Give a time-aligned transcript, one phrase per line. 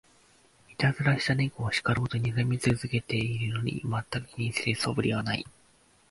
[0.71, 5.45] いたずらした猫を叱ろうとにらみ続けてるのに、まったく気にする素振りはない